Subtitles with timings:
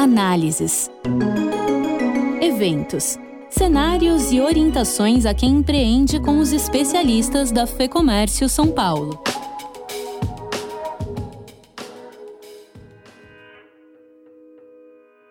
[0.00, 0.90] análises,
[2.40, 3.18] eventos,
[3.50, 9.22] cenários e orientações a quem empreende com os especialistas da FEComércio São Paulo.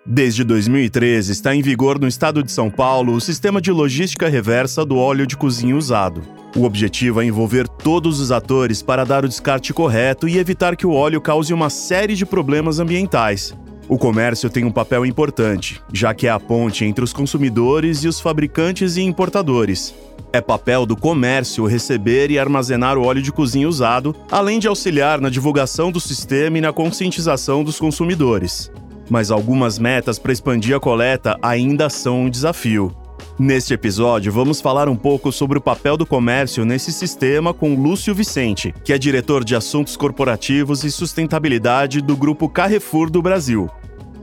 [0.06, 4.86] Desde 2013 está em vigor no estado de São Paulo o sistema de logística reversa
[4.86, 6.22] do óleo de cozinha usado.
[6.56, 10.86] O objetivo é envolver todos os atores para dar o descarte correto e evitar que
[10.86, 13.58] o óleo cause uma série de problemas ambientais.
[13.90, 18.08] O comércio tem um papel importante, já que é a ponte entre os consumidores e
[18.08, 19.94] os fabricantes e importadores.
[20.32, 25.20] É papel do comércio receber e armazenar o óleo de cozinha usado, além de auxiliar
[25.20, 28.72] na divulgação do sistema e na conscientização dos consumidores
[29.10, 32.96] mas algumas metas para expandir a coleta ainda são um desafio.
[33.38, 38.14] Neste episódio, vamos falar um pouco sobre o papel do comércio nesse sistema com Lúcio
[38.14, 43.70] Vicente, que é diretor de assuntos corporativos e sustentabilidade do Grupo Carrefour do Brasil.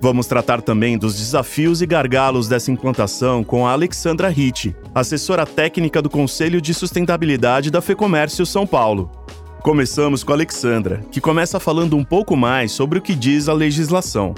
[0.00, 6.02] Vamos tratar também dos desafios e gargalos dessa implantação com a Alexandra Ritt, assessora técnica
[6.02, 9.10] do Conselho de Sustentabilidade da FEComércio São Paulo.
[9.62, 13.52] Começamos com a Alexandra, que começa falando um pouco mais sobre o que diz a
[13.52, 14.34] legislação.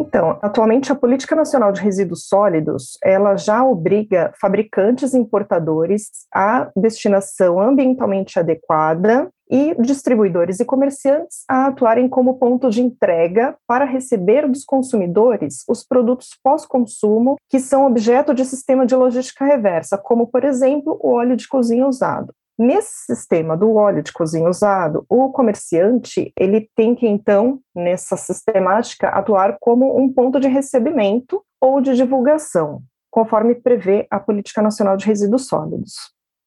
[0.00, 6.70] Então, atualmente a Política Nacional de Resíduos Sólidos, ela já obriga fabricantes e importadores à
[6.74, 14.48] destinação ambientalmente adequada e distribuidores e comerciantes a atuarem como ponto de entrega para receber
[14.48, 20.44] dos consumidores os produtos pós-consumo que são objeto de sistema de logística reversa, como, por
[20.44, 22.32] exemplo, o óleo de cozinha usado.
[22.60, 29.08] Nesse sistema do óleo de cozinha usado, o comerciante ele tem que então nessa sistemática
[29.08, 35.06] atuar como um ponto de recebimento ou de divulgação, conforme prevê a Política Nacional de
[35.06, 35.94] Resíduos Sólidos.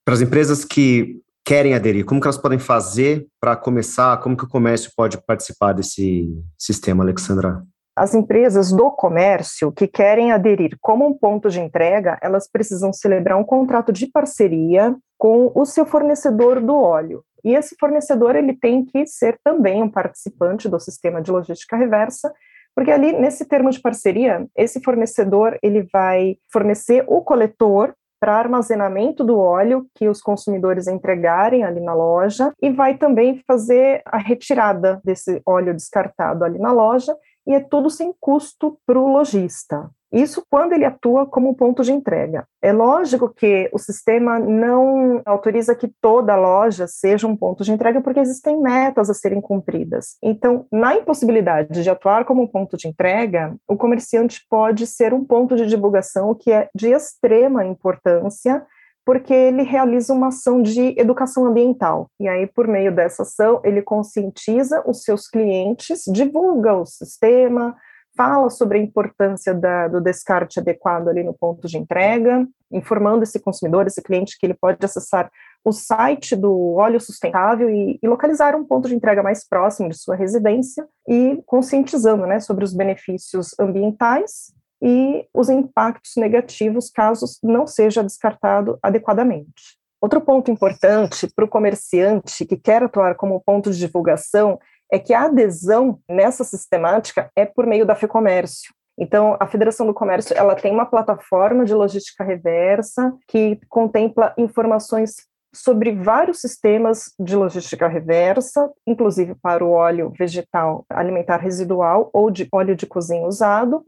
[0.06, 4.20] Para as empresas que querem aderir, como que elas podem fazer para começar?
[4.20, 7.66] Como que o comércio pode participar desse sistema, Alexandra?
[7.96, 13.38] As empresas do comércio que querem aderir como um ponto de entrega, elas precisam celebrar
[13.38, 17.24] um contrato de parceria com o seu fornecedor do óleo.
[17.44, 22.34] E esse fornecedor ele tem que ser também um participante do sistema de logística reversa,
[22.76, 29.24] porque ali nesse termo de parceria, esse fornecedor ele vai fornecer o coletor para armazenamento
[29.24, 35.02] do óleo que os consumidores entregarem ali na loja e vai também fazer a retirada
[35.04, 37.14] desse óleo descartado ali na loja
[37.46, 39.90] e é tudo sem custo para o lojista.
[40.14, 42.46] Isso quando ele atua como ponto de entrega.
[42.62, 48.00] É lógico que o sistema não autoriza que toda loja seja um ponto de entrega,
[48.00, 50.18] porque existem metas a serem cumpridas.
[50.22, 55.56] Então, na impossibilidade de atuar como ponto de entrega, o comerciante pode ser um ponto
[55.56, 58.64] de divulgação que é de extrema importância
[59.06, 62.10] porque ele realiza uma ação de educação ambiental.
[62.20, 67.76] E aí, por meio dessa ação, ele conscientiza os seus clientes, divulga o sistema,
[68.16, 73.40] fala sobre a importância da, do descarte adequado ali no ponto de entrega, informando esse
[73.40, 75.32] consumidor, esse cliente, que ele pode acessar
[75.66, 79.98] o site do óleo sustentável e, e, localizar um ponto de entrega mais próximo de
[79.98, 87.66] sua residência e conscientizando né, sobre os benefícios ambientais e os impactos negativos caso não
[87.66, 89.78] seja descartado adequadamente.
[90.02, 94.60] Outro ponto importante para o comerciante que quer atuar como ponto de divulgação
[94.92, 98.74] é que a adesão nessa sistemática é por meio da FEComércio.
[99.00, 105.16] Então, a Federação do Comércio ela tem uma plataforma de logística reversa que contempla informações
[105.56, 112.48] sobre vários sistemas de logística reversa, inclusive para o óleo vegetal alimentar residual ou de
[112.52, 113.84] óleo de cozinha usado,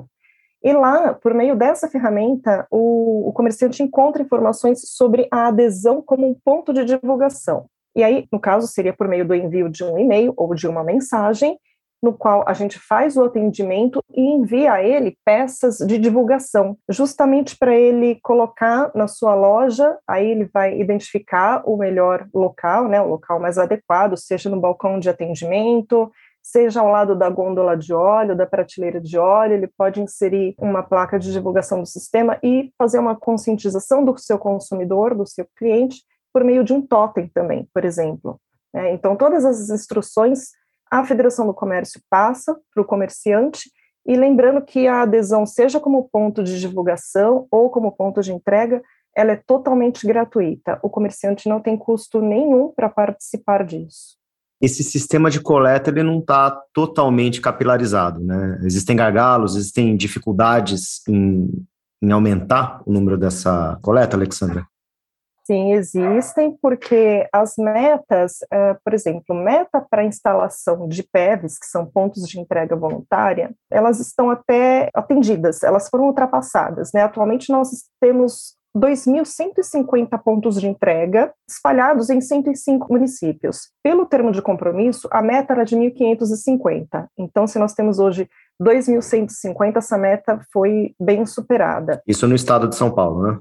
[0.65, 6.27] e lá, por meio dessa ferramenta, o, o, comerciante encontra informações sobre a adesão como
[6.27, 7.67] um ponto de divulgação.
[7.95, 10.83] E aí, no caso, seria por meio do envio de um e-mail ou de uma
[10.83, 11.59] mensagem,
[12.01, 17.55] no qual a gente faz o atendimento e envia a ele peças de divulgação, justamente
[17.55, 23.07] para ele colocar na sua loja, aí ele vai identificar o melhor local, né, o
[23.07, 26.11] local mais adequado, seja no balcão de atendimento,
[26.45, 30.83] seja ao lado da gôndola de óleo, da prateleira de óleo, ele pode inserir uma
[30.83, 36.03] placa de divulgação do sistema e fazer uma conscientização do seu consumidor, do seu cliente,
[36.31, 38.39] por meio de um totem também, por exemplo.
[38.75, 40.49] É, então, todas as instruções
[40.91, 43.71] a Federação do Comércio passa para o comerciante,
[44.05, 48.83] e lembrando que a adesão, seja como ponto de divulgação ou como ponto de entrega,
[49.15, 50.79] ela é totalmente gratuita.
[50.83, 54.14] O comerciante não tem custo nenhum para participar disso
[54.61, 58.59] esse sistema de coleta ele não está totalmente capilarizado, né?
[58.63, 61.49] Existem gargalos, existem dificuldades em,
[62.01, 64.65] em aumentar o número dessa coleta, Alexandra?
[65.45, 71.85] Sim, existem, porque as metas, uh, por exemplo, meta para instalação de PEVs, que são
[71.85, 76.91] pontos de entrega voluntária, elas estão até atendidas, elas foram ultrapassadas.
[76.91, 77.03] Né?
[77.03, 77.69] Atualmente nós
[78.01, 83.69] temos 2.150 pontos de entrega espalhados em 105 municípios.
[83.81, 87.07] Pelo termo de compromisso, a meta era de 1.550.
[87.17, 88.29] Então, se nós temos hoje
[88.61, 92.01] 2.150, essa meta foi bem superada.
[92.05, 93.39] Isso no estado de São Paulo, né?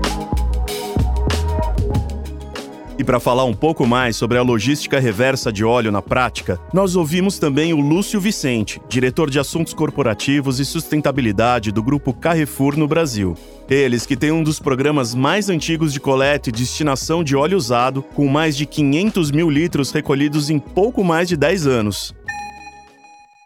[2.99, 6.97] E para falar um pouco mais sobre a logística reversa de óleo na prática, nós
[6.97, 12.89] ouvimos também o Lúcio Vicente, diretor de assuntos corporativos e sustentabilidade do grupo Carrefour no
[12.89, 13.37] Brasil.
[13.69, 18.01] Eles que têm um dos programas mais antigos de coleta e destinação de óleo usado,
[18.01, 22.13] com mais de 500 mil litros recolhidos em pouco mais de 10 anos.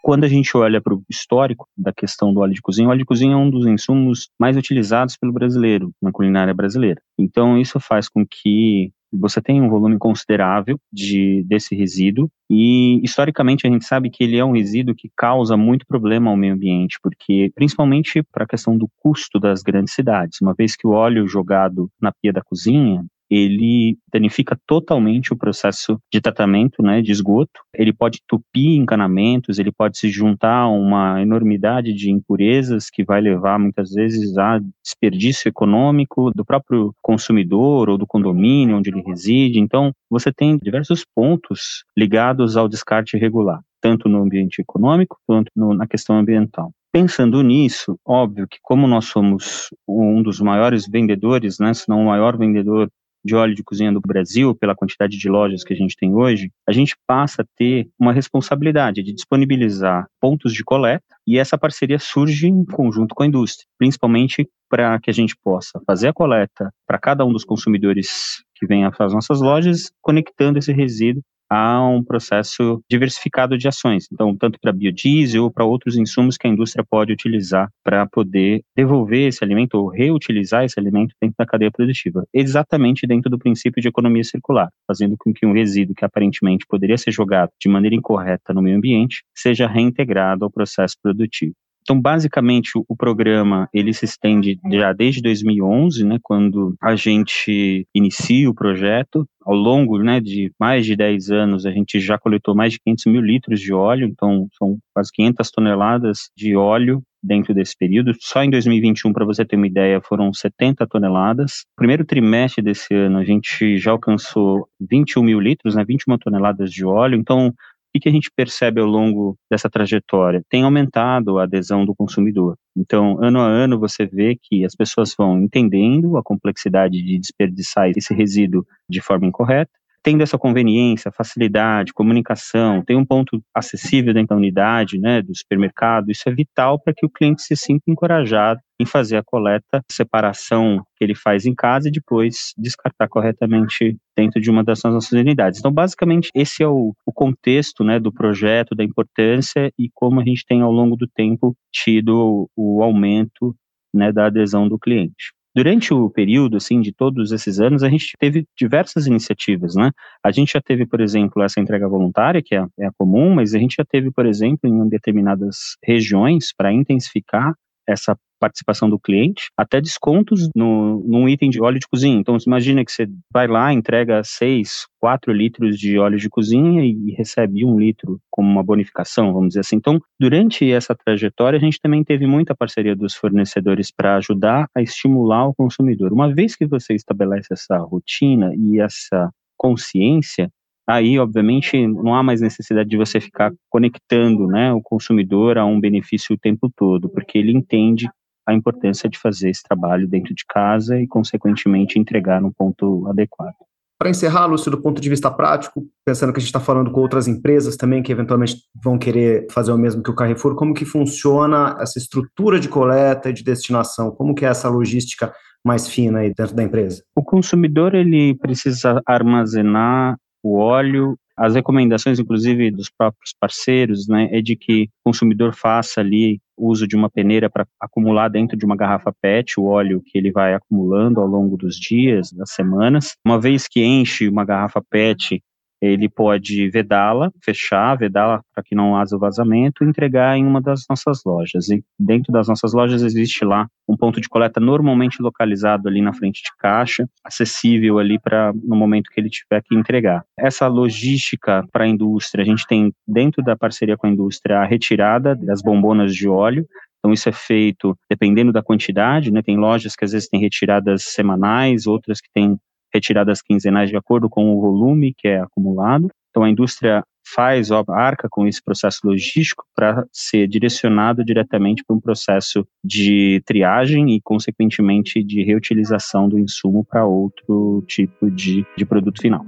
[0.04, 2.98] Quando a gente olha para o histórico da questão do óleo de cozinha, o óleo
[2.98, 7.00] de cozinha é um dos insumos mais utilizados pelo brasileiro, na culinária brasileira.
[7.18, 13.66] Então, isso faz com que você tenha um volume considerável de, desse resíduo e historicamente
[13.66, 16.98] a gente sabe que ele é um resíduo que causa muito problema ao meio ambiente,
[17.02, 21.26] porque principalmente para a questão do custo das grandes cidades, uma vez que o óleo
[21.26, 27.60] jogado na pia da cozinha, ele danifica totalmente o processo de tratamento né, de esgoto.
[27.74, 33.20] Ele pode tupir encanamentos, ele pode se juntar a uma enormidade de impurezas que vai
[33.20, 39.58] levar muitas vezes a desperdício econômico do próprio consumidor ou do condomínio onde ele reside.
[39.58, 45.74] Então, você tem diversos pontos ligados ao descarte irregular, tanto no ambiente econômico quanto no,
[45.74, 46.72] na questão ambiental.
[46.94, 52.06] Pensando nisso, óbvio que como nós somos um dos maiores vendedores, né, se não o
[52.06, 52.88] maior vendedor
[53.24, 56.50] de óleo de cozinha do Brasil, pela quantidade de lojas que a gente tem hoje,
[56.68, 61.98] a gente passa a ter uma responsabilidade de disponibilizar pontos de coleta e essa parceria
[61.98, 66.70] surge em conjunto com a indústria, principalmente para que a gente possa fazer a coleta
[66.86, 71.22] para cada um dos consumidores que vem às nossas lojas, conectando esse resíduo
[71.54, 74.08] a um processo diversificado de ações.
[74.12, 78.62] Então, tanto para biodiesel ou para outros insumos que a indústria pode utilizar para poder
[78.76, 83.80] devolver esse alimento ou reutilizar esse alimento dentro da cadeia produtiva, exatamente dentro do princípio
[83.80, 87.94] de economia circular, fazendo com que um resíduo que aparentemente poderia ser jogado de maneira
[87.94, 91.54] incorreta no meio ambiente seja reintegrado ao processo produtivo.
[91.84, 98.48] Então, basicamente, o, programa ele se estende já desde 2011, né, quando a gente inicia
[98.48, 99.28] o projeto.
[99.44, 103.04] Ao longo né, de mais de 10 anos, a gente já coletou mais de 500
[103.06, 108.12] mil litros de óleo, então são quase 500 toneladas de óleo dentro desse período.
[108.20, 111.64] Só em 2021, para você ter uma ideia, foram 70 toneladas.
[111.76, 116.84] Primeiro trimestre desse ano, a gente já alcançou 21 mil litros, né, 21 toneladas de
[116.84, 117.18] óleo.
[117.18, 117.52] Então,
[117.96, 120.42] o que a gente percebe ao longo dessa trajetória?
[120.48, 122.56] Tem aumentado a adesão do consumidor.
[122.76, 127.88] Então, ano a ano, você vê que as pessoas vão entendendo a complexidade de desperdiçar
[127.90, 129.70] esse resíduo de forma incorreta,
[130.04, 136.10] tendo essa conveniência, facilidade, comunicação, tem um ponto acessível dentro da unidade, né, do supermercado,
[136.10, 140.84] isso é vital para que o cliente se sinta encorajado em fazer a coleta, separação
[140.96, 145.58] que ele faz em casa e depois descartar corretamente dentro de uma das nossas unidades.
[145.58, 150.24] Então, basicamente, esse é o, o contexto né, do projeto, da importância e como a
[150.24, 153.56] gente tem ao longo do tempo tido o, o aumento
[153.94, 155.32] né, da adesão do cliente.
[155.54, 159.92] Durante o período, assim, de todos esses anos, a gente teve diversas iniciativas, né?
[160.24, 163.58] A gente já teve, por exemplo, essa entrega voluntária, que é, é comum, mas a
[163.58, 167.54] gente já teve, por exemplo, em determinadas regiões, para intensificar
[167.86, 172.18] essa participação do cliente, até descontos no, num item de óleo de cozinha.
[172.18, 177.14] Então, imagina que você vai lá, entrega 6, 4 litros de óleo de cozinha e
[177.16, 179.76] recebe um litro como uma bonificação, vamos dizer assim.
[179.76, 184.82] Então, durante essa trajetória, a gente também teve muita parceria dos fornecedores para ajudar a
[184.82, 186.12] estimular o consumidor.
[186.12, 190.50] Uma vez que você estabelece essa rotina e essa consciência,
[190.86, 195.80] aí, obviamente, não há mais necessidade de você ficar conectando né, o consumidor a um
[195.80, 198.08] benefício o tempo todo, porque ele entende
[198.46, 203.54] a importância de fazer esse trabalho dentro de casa e, consequentemente, entregar no ponto adequado.
[203.98, 207.00] Para encerrar, Lúcio, do ponto de vista prático, pensando que a gente está falando com
[207.00, 210.84] outras empresas também que eventualmente vão querer fazer o mesmo que o Carrefour, como que
[210.84, 214.10] funciona essa estrutura de coleta e de destinação?
[214.10, 215.32] Como que é essa logística
[215.64, 217.02] mais fina aí dentro da empresa?
[217.16, 224.40] O consumidor ele precisa armazenar o óleo as recomendações, inclusive, dos próprios parceiros, né, é
[224.40, 228.76] de que o consumidor faça ali uso de uma peneira para acumular dentro de uma
[228.76, 233.16] garrafa PET o óleo que ele vai acumulando ao longo dos dias, das semanas.
[233.26, 235.42] Uma vez que enche uma garrafa PET
[235.80, 240.60] ele pode vedá-la, fechar, vedá-la para que não haja o vazamento e entregar em uma
[240.60, 241.68] das nossas lojas.
[241.68, 246.14] E dentro das nossas lojas existe lá um ponto de coleta normalmente localizado ali na
[246.14, 250.24] frente de caixa, acessível ali para no momento que ele tiver que entregar.
[250.38, 254.64] Essa logística para a indústria, a gente tem dentro da parceria com a indústria a
[254.64, 256.66] retirada das bombonas de óleo,
[257.04, 259.42] então, isso é feito dependendo da quantidade, né?
[259.42, 262.58] Tem lojas que às vezes têm retiradas semanais, outras que têm
[262.94, 266.08] retiradas quinzenais de acordo com o volume que é acumulado.
[266.30, 272.00] Então, a indústria faz, arca com esse processo logístico para ser direcionado diretamente para um
[272.00, 279.20] processo de triagem e, consequentemente, de reutilização do insumo para outro tipo de, de produto
[279.20, 279.44] final.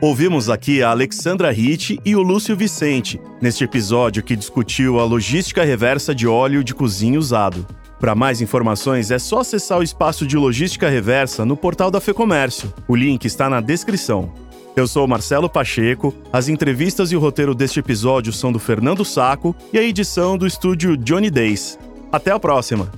[0.00, 5.62] Ouvimos aqui a Alexandra Ritt e o Lúcio Vicente, neste episódio que discutiu a logística
[5.62, 7.66] reversa de óleo de cozinha usado.
[8.00, 12.72] Para mais informações é só acessar o espaço de logística reversa no portal da Fecomércio.
[12.88, 14.32] O link está na descrição.
[14.74, 19.54] Eu sou Marcelo Pacheco, as entrevistas e o roteiro deste episódio são do Fernando Saco
[19.70, 21.78] e a edição do estúdio Johnny Days.
[22.10, 22.90] Até a próxima!